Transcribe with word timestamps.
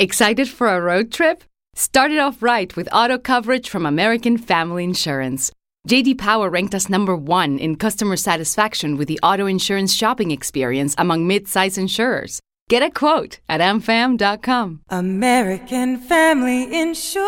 Excited 0.00 0.48
for 0.48 0.66
a 0.66 0.80
road 0.80 1.12
trip? 1.12 1.44
Start 1.76 2.10
it 2.10 2.18
off 2.18 2.42
right 2.42 2.74
with 2.74 2.88
auto 2.92 3.16
coverage 3.16 3.68
from 3.68 3.86
American 3.86 4.36
Family 4.36 4.82
Insurance. 4.82 5.52
JD 5.88 6.18
Power 6.18 6.50
ranked 6.50 6.74
us 6.74 6.90
number 6.90 7.14
1 7.14 7.60
in 7.60 7.76
customer 7.76 8.16
satisfaction 8.16 8.96
with 8.96 9.06
the 9.06 9.20
auto 9.22 9.46
insurance 9.46 9.94
shopping 9.94 10.32
experience 10.32 10.96
among 10.98 11.28
mid-size 11.28 11.78
insurers. 11.78 12.40
Get 12.68 12.82
a 12.82 12.90
quote 12.90 13.38
at 13.48 13.60
amfam.com. 13.60 14.80
American 14.90 15.98
Family 15.98 16.64
Insurance. 16.76 17.20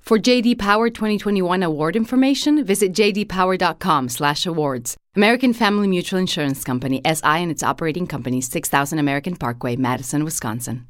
For 0.00 0.18
JD 0.18 0.58
Power 0.58 0.90
2021 0.90 1.62
award 1.62 1.94
information, 1.94 2.64
visit 2.64 2.92
jdpower.com/awards. 2.92 4.96
American 5.14 5.52
Family 5.52 5.86
Mutual 5.86 6.18
Insurance 6.18 6.64
Company 6.64 7.00
SI 7.04 7.38
and 7.42 7.52
its 7.52 7.62
operating 7.62 8.08
company 8.08 8.40
6000 8.40 8.98
American 8.98 9.36
Parkway, 9.36 9.76
Madison, 9.76 10.24
Wisconsin. 10.24 10.88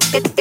get, 0.00 0.24
get. 0.24 0.33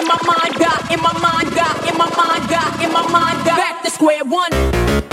in 0.00 0.06
my 0.06 0.18
mind, 0.24 0.54
got 0.58 0.90
in 0.90 1.00
my 1.00 1.12
mind, 1.20 1.54
got 1.54 1.88
in 1.88 1.96
my 1.98 2.08
mind, 2.16 2.48
got 2.48 2.82
in 2.82 2.92
my 2.92 3.06
mind, 3.10 3.44
got 3.44 3.56
back 3.56 3.82
to 3.84 3.90
square 3.90 4.24
one. 4.24 5.09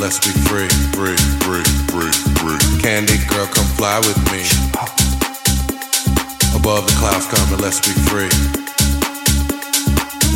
let's 0.00 0.18
be 0.18 0.32
free, 0.48 0.68
free, 0.96 1.16
free, 1.44 1.62
free, 1.92 2.12
free. 2.40 2.80
Candy 2.80 3.18
girl, 3.28 3.46
come 3.46 3.68
fly 3.76 3.98
with 4.00 4.16
me. 4.32 4.40
Above 6.56 6.88
the 6.88 6.96
clouds, 6.96 7.26
come 7.28 7.52
and 7.52 7.60
let's 7.60 7.80
be 7.84 7.92
free. 8.08 8.32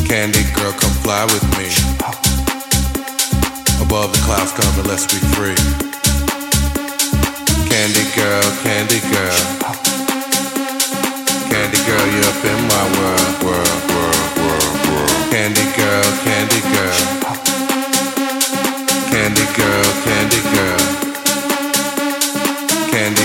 Candy 0.05 0.43
girl, 0.53 0.71
come 0.71 0.93
fly 1.01 1.25
with 1.25 1.41
me. 1.57 1.65
Above 3.81 4.13
the 4.13 4.21
clouds, 4.21 4.53
come 4.53 4.69
and 4.77 4.87
let's 4.87 5.09
be 5.09 5.17
free. 5.33 5.57
Candy 7.65 8.05
girl, 8.13 8.45
candy 8.61 9.01
girl. 9.09 9.41
Candy 11.49 11.81
girl, 11.89 12.05
you're 12.13 12.29
up 12.29 12.41
in 12.45 12.59
my 12.69 12.85
world, 13.01 13.33
world, 13.41 13.81
world, 13.89 14.29
world, 14.37 14.77
world. 14.93 15.31
Candy 15.33 15.65
girl, 15.73 16.05
candy 16.21 16.61
girl 16.61 17.44
stop, 19.33 19.47
stop, 19.47 20.31
stop, 20.31 21.07
stop. 23.05 23.24